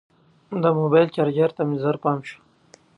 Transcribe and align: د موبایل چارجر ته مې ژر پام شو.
د 0.61 0.63
موبایل 0.79 1.07
چارجر 1.15 1.49
ته 1.57 1.61
مې 1.67 1.77
ژر 1.81 1.95
پام 2.03 2.19
شو. 2.27 2.39